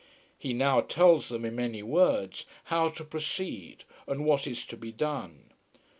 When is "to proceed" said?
2.87-3.83